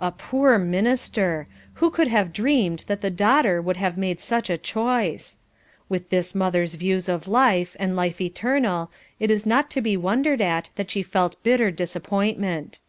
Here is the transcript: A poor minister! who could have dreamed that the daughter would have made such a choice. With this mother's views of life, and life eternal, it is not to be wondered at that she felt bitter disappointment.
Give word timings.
A 0.00 0.10
poor 0.10 0.58
minister! 0.58 1.46
who 1.74 1.90
could 1.92 2.08
have 2.08 2.32
dreamed 2.32 2.82
that 2.88 3.02
the 3.02 3.08
daughter 3.08 3.62
would 3.62 3.76
have 3.76 3.96
made 3.96 4.20
such 4.20 4.50
a 4.50 4.58
choice. 4.58 5.38
With 5.88 6.10
this 6.10 6.34
mother's 6.34 6.74
views 6.74 7.08
of 7.08 7.28
life, 7.28 7.76
and 7.78 7.94
life 7.94 8.20
eternal, 8.20 8.90
it 9.20 9.30
is 9.30 9.46
not 9.46 9.70
to 9.70 9.80
be 9.80 9.96
wondered 9.96 10.40
at 10.40 10.70
that 10.74 10.90
she 10.90 11.04
felt 11.04 11.40
bitter 11.44 11.70
disappointment. 11.70 12.80